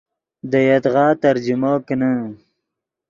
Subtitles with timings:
[0.49, 2.11] دے یدغا ترجمو کینے